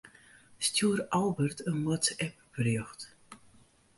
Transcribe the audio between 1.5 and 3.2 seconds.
in WhatsApp-berjocht.